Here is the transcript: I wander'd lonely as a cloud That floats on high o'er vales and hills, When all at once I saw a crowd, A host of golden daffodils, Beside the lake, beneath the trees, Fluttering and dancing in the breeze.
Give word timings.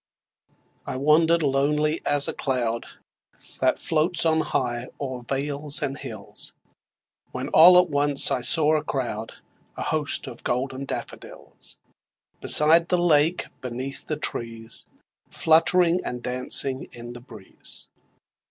I 0.87 0.95
wander'd 0.97 1.43
lonely 1.43 2.01
as 2.07 2.27
a 2.27 2.33
cloud 2.33 2.87
That 3.59 3.77
floats 3.77 4.25
on 4.25 4.39
high 4.41 4.87
o'er 4.99 5.21
vales 5.21 5.79
and 5.83 5.95
hills, 5.95 6.53
When 7.31 7.49
all 7.49 7.77
at 7.77 7.87
once 7.91 8.31
I 8.31 8.41
saw 8.41 8.75
a 8.75 8.83
crowd, 8.83 9.35
A 9.77 9.83
host 9.83 10.25
of 10.25 10.43
golden 10.43 10.85
daffodils, 10.85 11.77
Beside 12.39 12.89
the 12.89 12.97
lake, 12.97 13.45
beneath 13.61 14.07
the 14.07 14.17
trees, 14.17 14.87
Fluttering 15.29 16.01
and 16.03 16.23
dancing 16.23 16.87
in 16.91 17.13
the 17.13 17.21
breeze. 17.21 17.87